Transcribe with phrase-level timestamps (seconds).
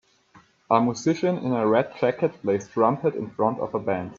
[0.71, 4.09] A musician in a red jacket plays trumpet in front of a band.